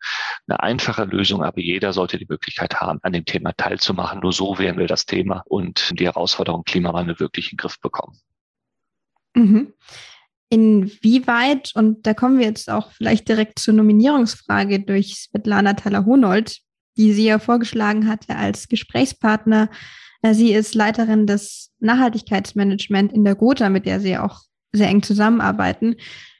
eine, 0.46 0.60
einfache 0.60 1.04
Lösung, 1.04 1.42
aber 1.42 1.60
jeder 1.60 1.92
sollte 1.92 2.18
die 2.18 2.26
Möglichkeit 2.28 2.80
haben, 2.80 3.00
an 3.02 3.12
dem 3.12 3.24
Thema 3.24 3.52
teilzumachen. 3.56 4.20
Nur 4.20 4.32
so 4.32 4.58
werden 4.58 4.78
wir 4.78 4.86
das 4.86 5.06
Thema 5.06 5.42
und 5.46 5.98
die 5.98 6.04
Herausforderung 6.04 6.64
Klimawandel 6.64 7.18
wirklich 7.18 7.46
in 7.46 7.56
den 7.56 7.62
Griff 7.62 7.80
bekommen. 7.80 8.18
Mhm. 9.34 9.72
Inwieweit, 10.50 11.72
und 11.74 12.06
da 12.06 12.14
kommen 12.14 12.38
wir 12.38 12.46
jetzt 12.46 12.70
auch 12.70 12.92
vielleicht 12.92 13.28
direkt 13.28 13.58
zur 13.58 13.74
Nominierungsfrage 13.74 14.80
durch 14.80 15.14
Svetlana 15.16 15.72
Thaler-Honold, 15.72 16.58
die 16.96 17.12
sie 17.12 17.24
ja 17.24 17.38
vorgeschlagen 17.38 18.08
hatte 18.08 18.36
als 18.36 18.68
Gesprächspartner 18.68 19.68
sie 20.32 20.52
ist 20.52 20.74
Leiterin 20.74 21.26
des 21.26 21.70
Nachhaltigkeitsmanagement 21.80 23.12
in 23.12 23.24
der 23.24 23.34
Gotha, 23.34 23.68
mit 23.68 23.84
der 23.84 24.00
sie 24.00 24.16
auch 24.16 24.40
sehr 24.72 24.88
eng 24.88 25.02
zusammenarbeiten. 25.02 25.96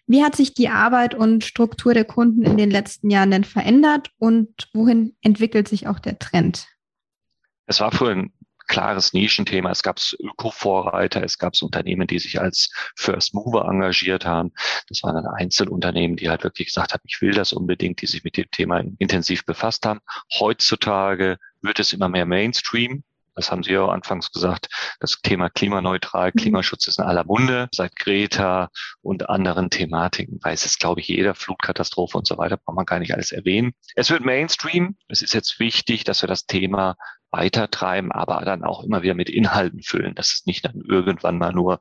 Wie 0.07 0.23
hat 0.23 0.37
sich 0.37 0.55
die 0.55 0.69
Arbeit 0.69 1.15
und 1.15 1.45
Struktur 1.45 1.95
der 1.95 2.05
Kunden 2.05 2.43
in 2.43 2.57
den 2.57 2.71
letzten 2.71 3.11
Jahren 3.11 3.31
denn 3.31 3.45
verändert 3.45 4.11
und 4.19 4.69
wohin 4.75 5.17
entwickelt 5.23 5.67
sich 5.67 5.87
auch 5.87 5.99
der 5.99 6.19
Trend? 6.19 6.67
Es 7.67 7.81
war 7.81 7.91
früher 7.91 8.11
ein 8.11 8.33
klares 8.67 9.13
Nischenthema. 9.13 9.71
Es 9.71 9.83
gab 9.83 10.01
Öko-Vorreiter, 10.19 11.23
es 11.23 11.39
gab 11.39 11.55
Unternehmen, 11.63 12.07
die 12.07 12.19
sich 12.19 12.41
als 12.41 12.71
First 12.97 13.35
Mover 13.35 13.67
engagiert 13.67 14.25
haben. 14.25 14.53
Das 14.89 15.03
waren 15.03 15.15
dann 15.15 15.27
Einzelunternehmen, 15.27 16.17
die 16.17 16.29
halt 16.29 16.45
wirklich 16.45 16.69
gesagt 16.69 16.93
haben, 16.93 17.03
ich 17.05 17.21
will 17.21 17.33
das 17.33 17.53
unbedingt, 17.53 18.03
die 18.03 18.07
sich 18.07 18.25
mit 18.25 18.37
dem 18.37 18.51
Thema 18.51 18.83
intensiv 18.99 19.45
befasst 19.45 19.87
haben. 19.87 20.01
Heutzutage 20.39 21.39
wird 21.63 21.79
es 21.79 21.93
immer 21.93 22.09
mehr 22.09 22.27
Mainstream. 22.27 23.05
Das 23.35 23.51
haben 23.51 23.63
Sie 23.63 23.73
ja 23.73 23.87
anfangs 23.87 24.31
gesagt. 24.33 24.69
Das 25.01 25.19
Thema 25.23 25.51
klimaneutral, 25.51 26.31
mhm. 26.35 26.39
Klimaschutz 26.39 26.87
ist 26.87 26.99
in 26.99 27.05
aller 27.05 27.25
Munde. 27.25 27.69
Seit 27.73 27.97
Greta 27.97 28.71
und 29.03 29.29
anderen 29.29 29.71
Thematiken 29.71 30.39
weiß 30.43 30.67
es, 30.67 30.79
glaube 30.79 31.01
ich, 31.01 31.09
jeder. 31.09 31.35
Flutkatastrophe 31.35 32.19
und 32.19 32.27
so 32.27 32.39
weiter 32.39 32.57
braucht 32.57 32.77
man 32.77 32.87
gar 32.87 32.99
nicht 32.99 33.15
alles 33.15 33.33
erwähnen. 33.33 33.73
Es 33.97 34.11
wird 34.11 34.25
Mainstream. 34.25 34.97
Es 35.09 35.23
ist 35.23 35.35
jetzt 35.35 35.59
wichtig, 35.59 36.05
dass 36.05 36.23
wir 36.23 36.29
das 36.29 36.47
Thema 36.47 36.97
weitertreiben, 37.31 38.13
aber 38.13 38.45
dann 38.45 38.63
auch 38.63 38.85
immer 38.85 39.03
wieder 39.03 39.15
mit 39.15 39.29
Inhalten 39.29 39.83
füllen, 39.83 40.15
dass 40.15 40.29
es 40.29 40.47
nicht 40.47 40.65
dann 40.65 40.81
irgendwann 40.89 41.37
mal 41.37 41.53
nur 41.53 41.81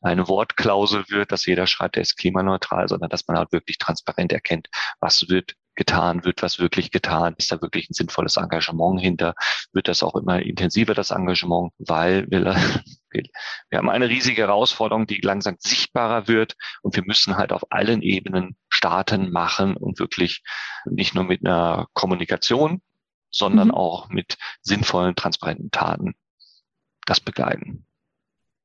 eine 0.00 0.28
Wortklausel 0.28 1.04
wird, 1.08 1.32
dass 1.32 1.46
jeder 1.46 1.66
schreibt, 1.66 1.96
er 1.96 2.02
ist 2.02 2.16
klimaneutral, 2.16 2.88
sondern 2.88 3.10
dass 3.10 3.26
man 3.26 3.36
halt 3.36 3.50
wirklich 3.50 3.78
transparent 3.78 4.32
erkennt, 4.32 4.68
was 5.00 5.28
wird 5.28 5.54
getan, 5.74 6.24
wird 6.24 6.42
was 6.42 6.58
wirklich 6.58 6.90
getan, 6.90 7.34
ist 7.38 7.50
da 7.52 7.60
wirklich 7.60 7.90
ein 7.90 7.94
sinnvolles 7.94 8.36
Engagement 8.36 9.00
hinter, 9.00 9.34
wird 9.72 9.88
das 9.88 10.02
auch 10.02 10.14
immer 10.14 10.40
intensiver, 10.40 10.94
das 10.94 11.10
Engagement, 11.10 11.72
weil 11.78 12.30
wir, 12.30 12.42
wir 13.70 13.78
haben 13.78 13.90
eine 13.90 14.08
riesige 14.08 14.42
Herausforderung, 14.42 15.06
die 15.06 15.20
langsam 15.20 15.56
sichtbarer 15.58 16.28
wird 16.28 16.56
und 16.82 16.96
wir 16.96 17.04
müssen 17.04 17.36
halt 17.36 17.52
auf 17.52 17.70
allen 17.70 18.02
Ebenen 18.02 18.56
starten, 18.68 19.30
machen 19.30 19.76
und 19.76 19.98
wirklich 19.98 20.42
nicht 20.84 21.14
nur 21.14 21.24
mit 21.24 21.44
einer 21.44 21.86
Kommunikation, 21.92 22.82
sondern 23.30 23.68
mhm. 23.68 23.74
auch 23.74 24.08
mit 24.08 24.36
sinnvollen, 24.62 25.16
transparenten 25.16 25.70
Taten 25.70 26.14
das 27.06 27.20
begleiten. 27.20 27.86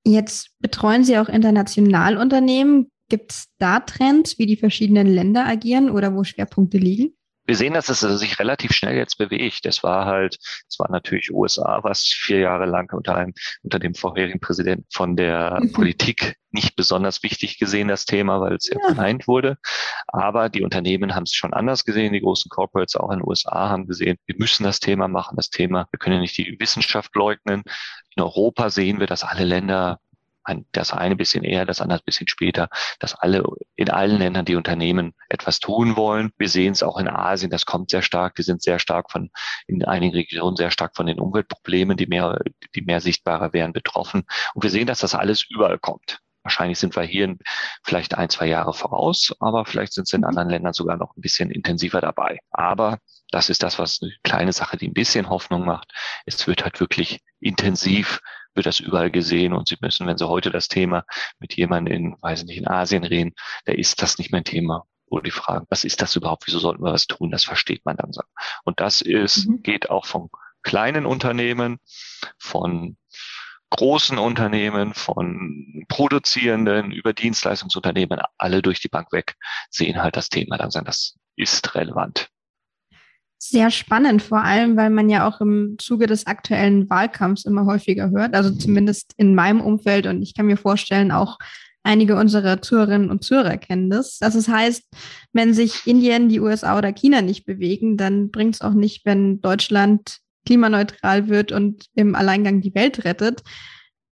Jetzt 0.06 0.52
betreuen 0.60 1.04
Sie 1.04 1.18
auch 1.18 1.28
international 1.28 2.18
Unternehmen. 2.18 2.90
Gibt 3.10 3.32
es 3.32 3.46
da 3.58 3.80
Trends, 3.80 4.38
wie 4.38 4.46
die 4.46 4.58
verschiedenen 4.58 5.08
Länder 5.08 5.46
agieren 5.46 5.90
oder 5.90 6.14
wo 6.16 6.24
Schwerpunkte 6.24 6.78
liegen? 6.78 7.14
wir 7.50 7.56
sehen, 7.56 7.74
dass 7.74 7.90
es 7.90 8.02
sich 8.02 8.38
relativ 8.38 8.74
schnell 8.74 8.96
jetzt 8.96 9.18
bewegt. 9.18 9.66
Das 9.66 9.82
war 9.82 10.06
halt, 10.06 10.38
es 10.70 10.78
war 10.78 10.90
natürlich 10.92 11.34
USA, 11.34 11.80
was 11.82 12.04
vier 12.06 12.38
Jahre 12.38 12.68
lang 12.68 12.94
unter 12.94 13.16
einem, 13.16 13.34
unter 13.64 13.80
dem 13.80 13.96
vorherigen 13.96 14.40
Präsidenten 14.40 14.86
von 14.92 15.16
der 15.16 15.58
mhm. 15.60 15.74
Politik 15.74 16.36
nicht 16.52 16.76
besonders 16.76 17.24
wichtig 17.24 17.58
gesehen, 17.58 17.88
das 17.88 18.06
Thema, 18.06 18.40
weil 18.40 18.54
es 18.54 18.70
ja 18.70 18.78
verneint 18.80 19.28
wurde. 19.28 19.58
Aber 20.08 20.50
die 20.50 20.62
Unternehmen 20.62 21.16
haben 21.16 21.24
es 21.24 21.34
schon 21.34 21.54
anders 21.54 21.86
gesehen. 21.86 22.14
Die 22.14 22.22
großen 22.22 22.50
Corporates 22.50 22.96
auch 22.96 23.10
in 23.10 23.20
den 23.20 23.28
USA 23.28 23.70
haben 23.70 23.88
gesehen, 23.88 24.18
wir 24.28 24.36
müssen 24.38 24.64
das 24.64 24.80
Thema 24.80 25.08
machen, 25.08 25.36
das 25.36 25.50
Thema, 25.50 25.88
wir 25.92 25.98
können 25.98 26.18
ja 26.18 26.22
nicht 26.22 26.38
die 26.38 26.56
Wissenschaft 26.60 27.16
leugnen. 27.16 27.64
In 28.16 28.22
Europa 28.22 28.70
sehen 28.70 29.00
wir, 29.00 29.08
dass 29.08 29.24
alle 29.24 29.46
Länder 29.46 30.00
das 30.72 30.94
eine 30.94 31.16
bisschen 31.16 31.44
eher, 31.44 31.66
das 31.66 31.82
andere 31.82 32.00
ein 32.00 32.06
bisschen 32.06 32.28
später, 32.28 32.70
dass 33.00 33.16
alle 33.16 33.44
in 33.76 33.90
allen 33.90 34.18
Ländern 34.18 34.46
die 34.46 34.56
Unternehmen 34.56 35.14
etwas 35.30 35.60
tun 35.60 35.96
wollen. 35.96 36.32
Wir 36.38 36.50
sehen 36.50 36.72
es 36.72 36.84
auch 36.84 36.98
in 36.98 37.08
Asien, 37.08 37.52
das 37.52 37.66
kommt 37.66 37.90
sehr 37.92 38.02
stark. 38.02 38.36
Die 38.36 38.44
sind 38.44 38.62
sehr 38.62 38.80
stark 38.80 39.12
von, 39.12 39.30
in 39.68 39.84
einigen 39.86 40.16
Regionen 40.16 40.56
sehr 40.56 40.72
stark 40.72 40.96
von 40.96 41.06
den 41.06 41.20
Umweltproblemen, 41.20 41.98
die 41.98 42.08
mehr, 42.08 42.40
die 42.76 42.82
mehr 42.82 43.02
sichtbarer 43.02 43.54
wären, 43.54 43.74
betroffen. 43.74 44.24
Und 44.54 44.64
wir 44.64 44.70
sehen, 44.70 44.88
dass 44.88 45.00
das 45.00 45.16
alles 45.16 45.46
überall 45.50 45.80
kommt. 45.80 46.20
Wahrscheinlich 46.44 46.80
sind 46.80 46.96
wir 46.96 47.04
hier 47.04 47.36
vielleicht 47.84 48.16
ein, 48.16 48.30
zwei 48.30 48.48
Jahre 48.48 48.74
voraus, 48.74 49.36
aber 49.40 49.66
vielleicht 49.66 49.94
sind 49.94 50.08
es 50.08 50.14
in 50.14 50.24
anderen 50.24 50.50
Ländern 50.50 50.74
sogar 50.74 50.98
noch 50.98 51.16
ein 51.16 51.22
bisschen 51.22 51.52
intensiver 51.52 52.00
dabei. 52.00 52.40
Aber 52.50 53.00
das 53.30 53.50
ist 53.50 53.62
das, 53.62 53.78
was 53.78 54.00
eine 54.02 54.14
kleine 54.24 54.54
Sache, 54.54 54.78
die 54.78 54.88
ein 54.88 54.94
bisschen 54.94 55.30
Hoffnung 55.30 55.66
macht. 55.66 55.92
Es 56.26 56.48
wird 56.48 56.64
halt 56.64 56.80
wirklich 56.80 57.20
intensiv 57.40 58.22
wird 58.56 58.66
das 58.66 58.80
überall 58.80 59.12
gesehen 59.12 59.54
und 59.54 59.68
Sie 59.68 59.78
müssen, 59.82 60.08
wenn 60.08 60.18
Sie 60.18 60.28
heute 60.28 60.50
das 60.50 60.68
Thema 60.68 61.04
mit 61.40 61.56
jemandem 61.56 61.94
in, 61.94 62.16
weiß 62.22 62.46
nicht, 62.46 62.58
in 62.58 62.68
Asien 62.68 63.04
reden, 63.04 63.34
da 63.66 63.74
ist 63.74 64.02
das 64.02 64.18
nicht 64.18 64.32
mehr 64.32 64.42
ein 64.42 64.46
Thema 64.46 64.86
wo 65.10 65.20
die 65.20 65.32
fragen, 65.32 65.66
was 65.70 65.84
ist 65.84 66.02
das 66.02 66.16
überhaupt, 66.16 66.46
wieso 66.48 66.60
sollten 66.60 66.84
wir 66.84 66.94
was 66.94 67.08
tun, 67.08 67.32
das 67.32 67.44
versteht 67.44 67.86
man 67.86 67.98
dann 67.98 68.14
so. 68.14 68.22
Und 68.64 68.80
das 68.80 69.02
ist, 69.02 69.48
mhm. 69.48 69.64
geht 69.64 69.90
auch 69.90 70.06
von 70.06 70.30
kleinen 70.62 71.06
Unternehmen, 71.06 71.80
von 72.38 72.98
großen 73.72 74.18
Unternehmen, 74.18 74.94
von 74.94 75.86
produzierenden 75.88 76.92
über 76.92 77.14
Dienstleistungsunternehmen, 77.14 78.20
alle 78.38 78.62
durch 78.62 78.80
die 78.80 78.88
Bank 78.88 79.12
weg, 79.12 79.36
sehen 79.70 80.02
halt 80.02 80.16
das 80.16 80.30
Thema 80.30 80.58
sagen, 80.72 80.86
das 80.86 81.18
ist 81.36 81.76
relevant 81.76 82.30
sehr 83.42 83.72
spannend, 83.72 84.22
vor 84.22 84.44
allem, 84.44 84.76
weil 84.76 84.90
man 84.90 85.10
ja 85.10 85.28
auch 85.28 85.40
im 85.40 85.78
Zuge 85.80 86.08
des 86.08 86.28
aktuellen 86.28 86.90
Wahlkampfs 86.90 87.46
immer 87.46 87.66
häufiger 87.66 88.10
hört, 88.12 88.36
also 88.36 88.52
zumindest 88.52 89.14
in 89.18 89.34
meinem 89.34 89.62
Umfeld 89.62 90.08
und 90.08 90.22
ich 90.22 90.36
kann 90.36 90.46
mir 90.46 90.58
vorstellen, 90.58 91.12
auch 91.12 91.38
einige 91.84 92.18
unserer 92.18 92.62
Zuhörerinnen 92.62 93.10
und 93.10 93.24
Zuhörer 93.24 93.58
kennen 93.58 93.90
das. 93.90 94.20
Das 94.20 94.48
heißt, 94.48 94.84
wenn 95.32 95.54
sich 95.54 95.88
Indien, 95.88 96.28
die 96.28 96.42
USA 96.42 96.78
oder 96.78 96.92
China 96.92 97.22
nicht 97.22 97.46
bewegen, 97.46 97.96
dann 97.96 98.30
bringt 98.30 98.56
es 98.56 98.62
auch 98.62 98.74
nicht, 98.74 99.06
wenn 99.06 99.40
Deutschland 99.40 100.20
klimaneutral 100.46 101.30
wird 101.30 101.52
und 101.52 101.86
im 101.96 102.16
Alleingang 102.16 102.62
die 102.62 102.76
Welt 102.76 103.06
rettet. 103.06 103.42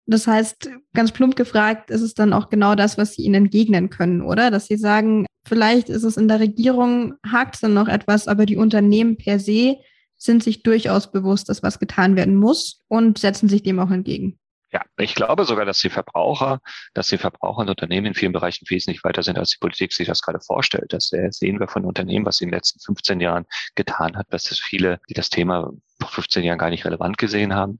Das 0.05 0.27
heißt, 0.27 0.69
ganz 0.93 1.13
plump 1.13 1.35
gefragt, 1.37 1.89
ist 1.89 2.01
es 2.01 2.13
dann 2.13 2.33
auch 2.33 2.49
genau 2.49 2.75
das, 2.75 2.97
was 2.97 3.13
Sie 3.13 3.23
ihnen 3.23 3.45
entgegnen 3.45 3.89
können, 3.89 4.21
oder? 4.21 4.51
Dass 4.51 4.67
Sie 4.67 4.75
sagen, 4.75 5.25
vielleicht 5.45 5.89
ist 5.89 6.03
es 6.03 6.17
in 6.17 6.27
der 6.27 6.39
Regierung, 6.39 7.15
hakt 7.29 7.55
es 7.55 7.61
dann 7.61 7.73
noch 7.73 7.87
etwas, 7.87 8.27
aber 8.27 8.45
die 8.45 8.57
Unternehmen 8.57 9.17
per 9.17 9.39
se 9.39 9.77
sind 10.17 10.43
sich 10.43 10.63
durchaus 10.63 11.11
bewusst, 11.11 11.49
dass 11.49 11.63
was 11.63 11.79
getan 11.79 12.15
werden 12.15 12.35
muss 12.35 12.81
und 12.87 13.17
setzen 13.17 13.49
sich 13.49 13.63
dem 13.63 13.79
auch 13.79 13.91
entgegen. 13.91 14.39
Ja, 14.71 14.81
ich 14.97 15.13
glaube 15.13 15.45
sogar, 15.45 15.65
dass 15.65 15.81
die 15.81 15.91
Verbraucher, 15.91 16.59
dass 16.95 17.09
die 17.09 17.19
Verbraucher 17.19 17.59
und 17.59 17.69
Unternehmen 17.69 18.07
in 18.07 18.13
vielen 18.15 18.31
Bereichen 18.31 18.65
wesentlich 18.69 19.03
weiter 19.03 19.21
sind, 19.21 19.37
als 19.37 19.51
die 19.51 19.59
Politik 19.59 19.93
sich 19.93 20.07
das 20.07 20.23
gerade 20.23 20.39
vorstellt. 20.39 20.91
Das 20.91 21.09
sehen 21.09 21.59
wir 21.59 21.67
von 21.67 21.85
Unternehmen, 21.85 22.25
was 22.25 22.37
sie 22.37 22.45
in 22.45 22.49
den 22.49 22.57
letzten 22.57 22.79
15 22.79 23.19
Jahren 23.19 23.45
getan 23.75 24.17
hat, 24.17 24.25
dass 24.31 24.49
es 24.49 24.59
viele, 24.59 24.99
die 25.09 25.13
das 25.13 25.29
Thema 25.29 25.71
vor 26.03 26.11
15 26.11 26.43
Jahren 26.43 26.57
gar 26.57 26.69
nicht 26.69 26.85
relevant 26.85 27.17
gesehen 27.17 27.53
haben, 27.53 27.79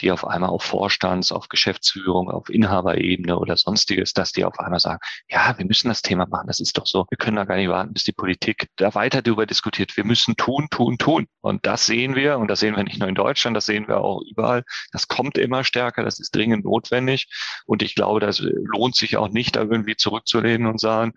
die 0.00 0.10
auf 0.10 0.26
einmal 0.26 0.50
auf 0.50 0.62
Vorstands-, 0.62 1.32
auf 1.32 1.48
Geschäftsführung, 1.48 2.30
auf 2.30 2.48
Inhaberebene 2.48 3.38
oder 3.38 3.56
sonstiges, 3.56 4.12
dass 4.12 4.32
die 4.32 4.44
auf 4.44 4.58
einmal 4.58 4.80
sagen, 4.80 4.98
ja, 5.28 5.54
wir 5.56 5.66
müssen 5.66 5.88
das 5.88 6.02
Thema 6.02 6.26
machen, 6.26 6.46
das 6.46 6.60
ist 6.60 6.76
doch 6.78 6.86
so. 6.86 7.06
Wir 7.10 7.18
können 7.18 7.36
da 7.36 7.44
gar 7.44 7.56
nicht 7.56 7.68
warten, 7.68 7.92
bis 7.92 8.04
die 8.04 8.12
Politik 8.12 8.68
da 8.76 8.94
weiter 8.94 9.22
darüber 9.22 9.46
diskutiert. 9.46 9.96
Wir 9.96 10.04
müssen 10.04 10.36
tun, 10.36 10.68
tun, 10.70 10.98
tun. 10.98 11.26
Und 11.40 11.66
das 11.66 11.86
sehen 11.86 12.14
wir, 12.14 12.38
und 12.38 12.48
das 12.48 12.60
sehen 12.60 12.76
wir 12.76 12.84
nicht 12.84 12.98
nur 12.98 13.08
in 13.08 13.14
Deutschland, 13.14 13.56
das 13.56 13.66
sehen 13.66 13.88
wir 13.88 14.00
auch 14.00 14.22
überall. 14.28 14.64
Das 14.92 15.08
kommt 15.08 15.38
immer 15.38 15.64
stärker, 15.64 16.04
das 16.04 16.18
ist 16.18 16.34
dringend 16.34 16.64
notwendig. 16.64 17.28
Und 17.66 17.82
ich 17.82 17.94
glaube, 17.94 18.20
das 18.20 18.40
lohnt 18.40 18.96
sich 18.96 19.16
auch 19.16 19.28
nicht, 19.28 19.56
da 19.56 19.62
irgendwie 19.62 19.96
zurückzulehnen 19.96 20.66
und 20.66 20.80
sagen, 20.80 21.12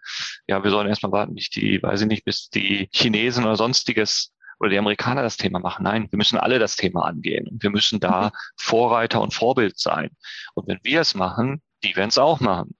ja, 0.47 0.63
wir 0.63 0.71
sollen 0.71 0.87
erstmal 0.87 1.11
warten, 1.11 1.35
bis 1.35 1.49
die, 1.49 1.81
weiß 1.81 2.01
ich 2.01 2.07
nicht, 2.07 2.25
bis 2.25 2.49
die 2.49 2.89
Chinesen 2.91 3.45
oder 3.45 3.55
sonstiges 3.55 4.33
oder 4.59 4.69
die 4.69 4.77
Amerikaner 4.77 5.21
das 5.21 5.37
Thema 5.37 5.59
machen. 5.59 5.83
Nein, 5.83 6.07
wir 6.11 6.17
müssen 6.17 6.37
alle 6.37 6.59
das 6.59 6.75
Thema 6.75 7.05
angehen 7.05 7.47
und 7.47 7.63
wir 7.63 7.69
müssen 7.69 7.99
da 7.99 8.27
mhm. 8.27 8.31
Vorreiter 8.57 9.21
und 9.21 9.33
Vorbild 9.33 9.79
sein. 9.79 10.09
Und 10.53 10.67
wenn 10.67 10.79
wir 10.83 11.01
es 11.01 11.15
machen, 11.15 11.61
die 11.83 11.95
werden 11.95 12.09
es 12.09 12.17
auch 12.17 12.39
machen. 12.39 12.75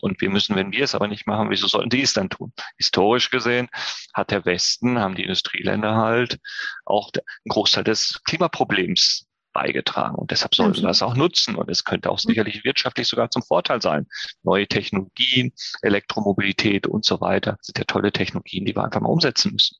Und 0.00 0.20
wir 0.20 0.30
müssen, 0.30 0.56
wenn 0.56 0.72
wir 0.72 0.84
es 0.84 0.94
aber 0.94 1.08
nicht 1.08 1.26
machen, 1.26 1.50
wieso 1.50 1.66
sollten 1.66 1.88
die 1.88 2.02
es 2.02 2.12
dann 2.12 2.28
tun? 2.28 2.52
Historisch 2.76 3.30
gesehen 3.30 3.68
hat 4.12 4.30
der 4.30 4.44
Westen, 4.44 4.98
haben 4.98 5.14
die 5.14 5.22
Industrieländer 5.22 5.96
halt 5.96 6.38
auch 6.84 7.10
einen 7.14 7.48
Großteil 7.48 7.84
des 7.84 8.20
Klimaproblems 8.24 9.26
beigetragen. 9.54 10.16
Und 10.16 10.30
deshalb 10.30 10.54
sollten 10.54 10.82
wir 10.82 10.90
es 10.90 11.02
auch 11.02 11.16
nutzen. 11.16 11.54
Und 11.54 11.70
es 11.70 11.84
könnte 11.84 12.10
auch 12.10 12.22
mhm. 12.22 12.28
sicherlich 12.28 12.62
wirtschaftlich 12.64 13.08
sogar 13.08 13.30
zum 13.30 13.42
Vorteil 13.42 13.80
sein. 13.80 14.06
Neue 14.42 14.66
Technologien, 14.66 15.52
Elektromobilität 15.80 16.86
und 16.86 17.06
so 17.06 17.20
weiter 17.22 17.56
sind 17.62 17.78
ja 17.78 17.84
tolle 17.84 18.12
Technologien, 18.12 18.66
die 18.66 18.76
wir 18.76 18.84
einfach 18.84 19.00
mal 19.00 19.08
umsetzen 19.08 19.52
müssen. 19.52 19.78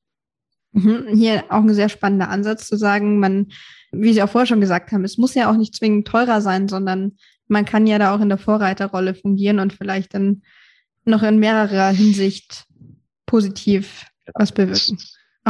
Mhm, 0.76 1.06
hier 1.16 1.44
auch 1.48 1.62
ein 1.62 1.72
sehr 1.72 1.88
spannender 1.88 2.28
Ansatz 2.28 2.66
zu 2.66 2.76
sagen, 2.76 3.18
man, 3.18 3.46
wie 3.92 4.12
Sie 4.12 4.22
auch 4.22 4.28
vorher 4.28 4.46
schon 4.46 4.60
gesagt 4.60 4.92
haben, 4.92 5.04
es 5.04 5.16
muss 5.16 5.34
ja 5.34 5.50
auch 5.50 5.56
nicht 5.56 5.74
zwingend 5.74 6.06
teurer 6.06 6.42
sein, 6.42 6.68
sondern 6.68 7.16
man 7.48 7.64
kann 7.64 7.86
ja 7.86 7.98
da 7.98 8.14
auch 8.14 8.20
in 8.20 8.28
der 8.28 8.36
Vorreiterrolle 8.36 9.14
fungieren 9.14 9.58
und 9.58 9.72
vielleicht 9.72 10.12
dann 10.12 10.42
noch 11.06 11.22
in 11.22 11.38
mehrerer 11.38 11.88
Hinsicht 11.88 12.66
positiv 13.24 14.04
was 14.34 14.52
bewirken. 14.52 14.98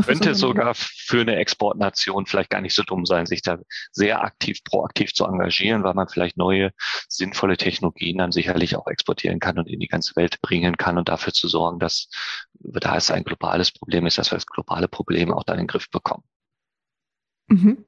Könnte 0.04 0.34
sogar 0.34 0.74
für 0.74 1.22
eine 1.22 1.36
Exportnation 1.36 2.26
vielleicht 2.26 2.50
gar 2.50 2.60
nicht 2.60 2.74
so 2.74 2.82
dumm 2.82 3.06
sein, 3.06 3.26
sich 3.26 3.42
da 3.42 3.58
sehr 3.92 4.22
aktiv, 4.22 4.62
proaktiv 4.64 5.14
zu 5.14 5.24
engagieren, 5.24 5.84
weil 5.84 5.94
man 5.94 6.08
vielleicht 6.08 6.36
neue, 6.36 6.72
sinnvolle 7.08 7.56
Technologien 7.56 8.18
dann 8.18 8.32
sicherlich 8.32 8.76
auch 8.76 8.86
exportieren 8.86 9.40
kann 9.40 9.58
und 9.58 9.68
in 9.68 9.80
die 9.80 9.88
ganze 9.88 10.14
Welt 10.16 10.40
bringen 10.42 10.76
kann 10.76 10.98
und 10.98 11.08
dafür 11.08 11.32
zu 11.32 11.48
sorgen, 11.48 11.78
dass 11.78 12.08
da 12.58 12.96
es 12.96 13.10
ein 13.10 13.24
globales 13.24 13.72
Problem 13.72 14.06
ist, 14.06 14.18
dass 14.18 14.30
wir 14.30 14.36
das 14.36 14.46
globale 14.46 14.88
Problem 14.88 15.32
auch 15.32 15.44
dann 15.44 15.58
in 15.58 15.64
den 15.64 15.68
Griff 15.68 15.90
bekommen. 15.90 16.24
Mhm. 17.48 17.84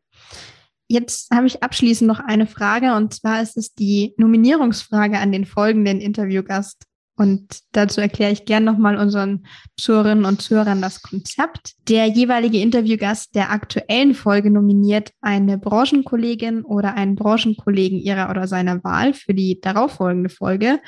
Jetzt 0.88 1.30
habe 1.30 1.46
ich 1.46 1.62
abschließend 1.62 2.08
noch 2.08 2.20
eine 2.20 2.46
Frage 2.46 2.94
und 2.94 3.12
zwar 3.12 3.42
ist 3.42 3.58
es 3.58 3.74
die 3.74 4.14
Nominierungsfrage 4.16 5.18
an 5.18 5.32
den 5.32 5.44
folgenden 5.44 6.00
Interviewgast. 6.00 6.86
Und 7.18 7.62
dazu 7.72 8.00
erkläre 8.00 8.30
ich 8.30 8.44
gern 8.44 8.62
nochmal 8.62 8.96
unseren 8.96 9.44
Zuhörerinnen 9.76 10.24
und 10.24 10.40
Zuhörern 10.40 10.80
das 10.80 11.02
Konzept. 11.02 11.72
Der 11.88 12.06
jeweilige 12.06 12.60
Interviewgast 12.60 13.34
der 13.34 13.50
aktuellen 13.50 14.14
Folge 14.14 14.52
nominiert 14.52 15.10
eine 15.20 15.58
Branchenkollegin 15.58 16.62
oder 16.62 16.94
einen 16.94 17.16
Branchenkollegen 17.16 17.98
ihrer 17.98 18.30
oder 18.30 18.46
seiner 18.46 18.84
Wahl 18.84 19.14
für 19.14 19.34
die 19.34 19.60
darauffolgende 19.60 20.30
Folge 20.30 20.78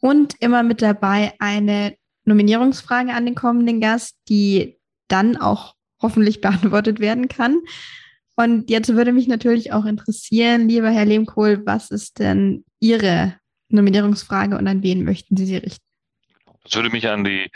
und 0.00 0.34
immer 0.40 0.62
mit 0.62 0.80
dabei 0.80 1.34
eine 1.40 1.94
Nominierungsfrage 2.24 3.12
an 3.12 3.26
den 3.26 3.34
kommenden 3.34 3.82
Gast, 3.82 4.16
die 4.30 4.78
dann 5.08 5.36
auch 5.36 5.74
hoffentlich 6.00 6.40
beantwortet 6.40 7.00
werden 7.00 7.28
kann. 7.28 7.60
Und 8.34 8.70
jetzt 8.70 8.94
würde 8.94 9.12
mich 9.12 9.28
natürlich 9.28 9.74
auch 9.74 9.84
interessieren, 9.84 10.70
lieber 10.70 10.88
Herr 10.88 11.04
Lehmkohl, 11.04 11.60
was 11.66 11.90
ist 11.90 12.18
denn 12.18 12.64
Ihre 12.80 13.34
Nominierungsfrage 13.68 14.56
und 14.56 14.66
an 14.66 14.82
wen 14.82 15.04
möchten 15.04 15.36
Sie 15.36 15.46
sie 15.46 15.56
richten? 15.56 15.84
Das 16.64 16.74
würde 16.74 16.90
mich 16.90 17.08
an 17.08 17.24
die 17.24 17.50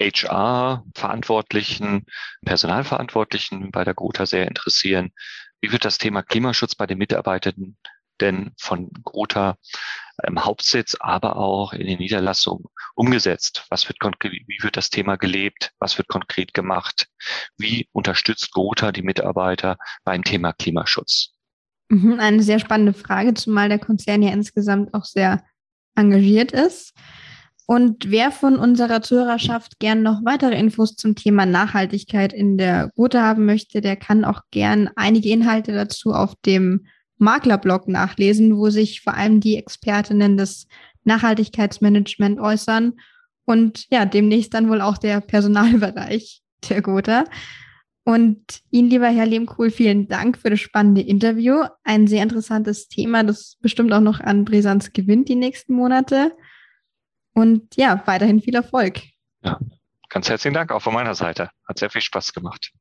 HR-Verantwortlichen, 0.00 2.06
Personalverantwortlichen 2.44 3.70
bei 3.70 3.84
der 3.84 3.94
Gotha 3.94 4.26
sehr 4.26 4.48
interessieren. 4.48 5.12
Wie 5.60 5.72
wird 5.72 5.84
das 5.84 5.98
Thema 5.98 6.22
Klimaschutz 6.22 6.74
bei 6.74 6.86
den 6.86 6.98
Mitarbeitenden 6.98 7.76
denn 8.20 8.52
von 8.58 8.90
Gotha 9.02 9.56
im 10.26 10.44
Hauptsitz, 10.44 10.96
aber 11.00 11.36
auch 11.36 11.72
in 11.72 11.86
den 11.86 11.98
Niederlassungen 11.98 12.64
umgesetzt? 12.94 13.64
Was 13.70 13.88
wird 13.88 13.98
wie 14.00 14.58
wird 14.60 14.76
das 14.76 14.90
Thema 14.90 15.16
gelebt? 15.16 15.72
Was 15.78 15.98
wird 15.98 16.08
konkret 16.08 16.54
gemacht? 16.54 17.08
Wie 17.56 17.88
unterstützt 17.92 18.52
Gotha 18.52 18.92
die 18.92 19.02
Mitarbeiter 19.02 19.76
beim 20.04 20.24
Thema 20.24 20.52
Klimaschutz? 20.52 21.32
Mhm, 21.90 22.20
eine 22.20 22.42
sehr 22.42 22.60
spannende 22.60 22.92
Frage, 22.92 23.34
zumal 23.34 23.68
der 23.68 23.80
Konzern 23.80 24.22
ja 24.22 24.32
insgesamt 24.32 24.94
auch 24.94 25.04
sehr 25.04 25.42
engagiert 25.96 26.52
ist. 26.52 26.94
Und 27.66 28.10
wer 28.10 28.30
von 28.30 28.56
unserer 28.56 29.02
Zuhörerschaft 29.02 29.78
gern 29.80 30.02
noch 30.02 30.24
weitere 30.24 30.58
Infos 30.58 30.96
zum 30.96 31.14
Thema 31.14 31.46
Nachhaltigkeit 31.46 32.32
in 32.32 32.58
der 32.58 32.90
Gute 32.94 33.22
haben 33.22 33.44
möchte, 33.44 33.80
der 33.80 33.96
kann 33.96 34.24
auch 34.24 34.42
gern 34.50 34.88
einige 34.96 35.30
Inhalte 35.30 35.72
dazu 35.72 36.12
auf 36.12 36.34
dem 36.46 36.86
Maklerblog 37.18 37.86
nachlesen, 37.88 38.56
wo 38.56 38.70
sich 38.70 39.02
vor 39.02 39.14
allem 39.14 39.40
die 39.40 39.56
Expertinnen 39.56 40.36
des 40.36 40.66
Nachhaltigkeitsmanagement 41.04 42.40
äußern 42.40 42.94
und 43.44 43.86
ja, 43.90 44.04
demnächst 44.04 44.54
dann 44.54 44.68
wohl 44.68 44.80
auch 44.80 44.98
der 44.98 45.20
Personalbereich 45.20 46.42
der 46.68 46.82
Gotha. 46.82 47.24
Und 48.10 48.64
Ihnen, 48.72 48.90
lieber 48.90 49.06
Herr 49.06 49.24
Lehmkuhl, 49.24 49.70
vielen 49.70 50.08
Dank 50.08 50.36
für 50.36 50.50
das 50.50 50.58
spannende 50.58 51.00
Interview. 51.00 51.66
Ein 51.84 52.08
sehr 52.08 52.24
interessantes 52.24 52.88
Thema, 52.88 53.22
das 53.22 53.56
bestimmt 53.60 53.92
auch 53.92 54.00
noch 54.00 54.18
an 54.18 54.44
Brisanz 54.44 54.92
gewinnt 54.92 55.28
die 55.28 55.36
nächsten 55.36 55.74
Monate. 55.74 56.36
Und 57.34 57.76
ja, 57.76 58.02
weiterhin 58.06 58.40
viel 58.40 58.56
Erfolg. 58.56 59.00
Ja, 59.44 59.60
ganz 60.08 60.28
herzlichen 60.28 60.54
Dank 60.54 60.72
auch 60.72 60.82
von 60.82 60.92
meiner 60.92 61.14
Seite. 61.14 61.50
Hat 61.68 61.78
sehr 61.78 61.88
viel 61.88 62.00
Spaß 62.00 62.32
gemacht. 62.32 62.72